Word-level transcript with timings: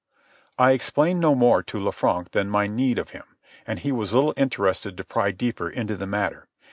I 0.57 0.71
explained 0.71 1.19
no 1.19 1.35
more 1.35 1.61
to 1.61 1.77
Lanfranc 1.77 2.31
than 2.31 2.49
my 2.49 2.65
need 2.65 2.97
of 2.97 3.11
him, 3.11 3.21
and 3.67 3.77
he 3.77 3.91
was 3.91 4.15
little 4.15 4.33
interested 4.35 4.97
to 4.97 5.03
pry 5.03 5.29
deeper 5.29 5.69
into 5.69 5.95
the 5.95 6.07
matter. 6.07 6.47